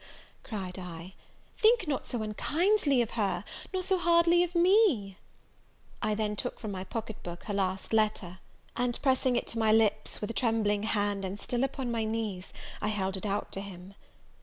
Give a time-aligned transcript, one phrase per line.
[0.41, 1.13] cried I;
[1.59, 5.19] "think not so unkindly of her, nor so hardly of me."
[6.01, 8.39] I then took from my pocketbook her last letter;
[8.75, 12.51] and, pressing it to my lips, with a trembling hand, and still upon my knees,
[12.81, 13.93] I held it out to him.